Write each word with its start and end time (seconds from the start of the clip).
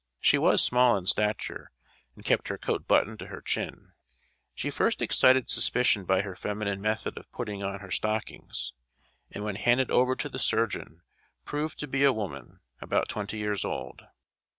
She 0.19 0.39
was 0.39 0.63
small 0.63 0.97
in 0.97 1.05
stature, 1.05 1.69
and 2.15 2.25
kept 2.25 2.47
her 2.47 2.57
coat 2.57 2.87
buttoned 2.87 3.19
to 3.19 3.27
her 3.27 3.39
chin. 3.39 3.91
She 4.55 4.71
first 4.71 4.99
excited 4.99 5.47
suspicion 5.47 6.05
by 6.05 6.23
her 6.23 6.35
feminine 6.35 6.81
method 6.81 7.19
of 7.19 7.31
putting 7.31 7.61
on 7.61 7.81
her 7.81 7.91
stockings; 7.91 8.73
and 9.29 9.43
when 9.43 9.57
handed 9.57 9.91
over 9.91 10.15
to 10.15 10.27
the 10.27 10.39
surgeon 10.39 11.03
proved 11.45 11.77
to 11.81 11.87
be 11.87 12.03
a 12.03 12.11
woman, 12.11 12.61
about 12.81 13.09
twenty 13.09 13.37
years 13.37 13.63
old. 13.63 14.07